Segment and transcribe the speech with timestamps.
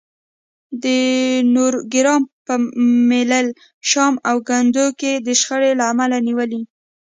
[0.83, 0.85] د
[1.55, 2.53] نورګرام په
[3.09, 3.47] ملیل،
[3.89, 6.61] شام او کندو کې د شخړې له امله نیولي